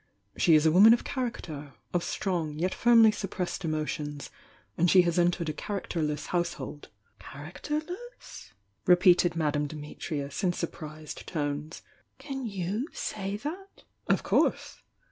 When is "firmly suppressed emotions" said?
2.73-4.31